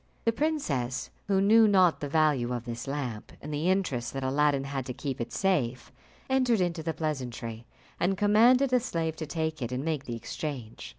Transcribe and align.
The 0.25 0.31
princess, 0.31 1.11
who 1.27 1.39
knew 1.41 1.67
not 1.67 1.99
the 1.99 2.09
value 2.09 2.51
of 2.53 2.65
this 2.65 2.87
lamp, 2.87 3.33
and 3.39 3.53
the 3.53 3.69
interest 3.69 4.13
that 4.13 4.23
Aladdin 4.23 4.63
had 4.63 4.83
to 4.87 4.95
keep 4.95 5.21
it 5.21 5.31
safe, 5.31 5.91
entered 6.27 6.59
into 6.59 6.81
the 6.81 6.91
pleasantry, 6.95 7.67
and 7.99 8.17
commanded 8.17 8.73
a 8.73 8.79
slave 8.79 9.15
to 9.17 9.27
take 9.27 9.61
it 9.61 9.71
and 9.71 9.85
make 9.85 10.05
the 10.05 10.15
exchange. 10.15 10.89